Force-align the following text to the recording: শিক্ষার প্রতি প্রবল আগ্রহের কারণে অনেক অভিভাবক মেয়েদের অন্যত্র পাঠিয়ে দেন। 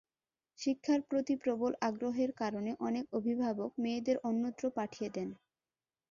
শিক্ষার 0.59 0.99
প্রতি 1.09 1.33
প্রবল 1.43 1.71
আগ্রহের 1.81 2.31
কারণে 2.41 2.71
অনেক 2.87 3.05
অভিভাবক 3.13 3.71
মেয়েদের 3.83 4.17
অন্যত্র 4.23 4.63
পাঠিয়ে 4.77 5.09
দেন। 5.09 5.29